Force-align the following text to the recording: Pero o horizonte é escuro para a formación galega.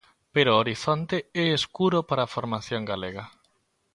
Pero 0.33 0.49
o 0.53 0.59
horizonte 0.61 1.17
é 1.43 1.45
escuro 1.59 1.99
para 2.09 2.21
a 2.23 2.31
formación 2.35 2.81
galega. 2.91 3.25